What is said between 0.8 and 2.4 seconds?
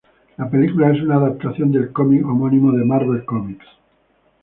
es una adaptación del cómic